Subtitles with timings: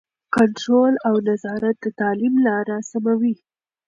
[0.35, 3.35] کنټرول او نظارت د تعلیم لاره سموي.